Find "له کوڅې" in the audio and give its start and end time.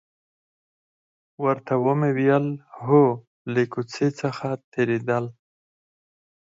3.53-4.07